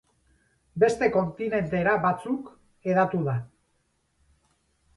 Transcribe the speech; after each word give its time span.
Beste 0.83 1.09
kontinentera 1.15 1.93
batzuk 2.07 2.49
hedatu 2.93 3.21
da. 3.31 3.39